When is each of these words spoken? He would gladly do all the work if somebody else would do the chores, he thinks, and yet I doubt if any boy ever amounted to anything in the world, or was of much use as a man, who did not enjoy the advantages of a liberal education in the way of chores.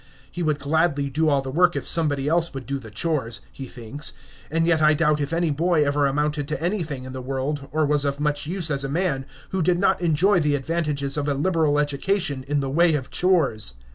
He 0.31 0.41
would 0.41 0.57
gladly 0.57 1.11
do 1.11 1.29
all 1.29 1.43
the 1.43 1.51
work 1.51 1.75
if 1.75 1.87
somebody 1.87 2.27
else 2.27 2.55
would 2.55 2.65
do 2.65 2.79
the 2.79 2.89
chores, 2.89 3.41
he 3.53 3.67
thinks, 3.67 4.13
and 4.49 4.65
yet 4.65 4.81
I 4.81 4.95
doubt 4.95 5.21
if 5.21 5.31
any 5.31 5.51
boy 5.51 5.85
ever 5.85 6.07
amounted 6.07 6.47
to 6.47 6.59
anything 6.59 7.03
in 7.03 7.13
the 7.13 7.21
world, 7.21 7.67
or 7.71 7.85
was 7.85 8.03
of 8.03 8.19
much 8.19 8.47
use 8.47 8.71
as 8.71 8.83
a 8.83 8.89
man, 8.89 9.27
who 9.51 9.61
did 9.61 9.77
not 9.77 10.01
enjoy 10.01 10.39
the 10.39 10.55
advantages 10.55 11.17
of 11.17 11.27
a 11.27 11.35
liberal 11.35 11.77
education 11.77 12.43
in 12.47 12.61
the 12.61 12.67
way 12.71 12.95
of 12.95 13.11
chores. 13.11 13.75